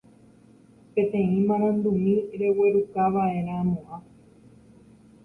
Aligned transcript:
peteĩ 0.93 1.39
marandumi 1.47 2.13
reguerukava'erãmo'ã 2.39 3.95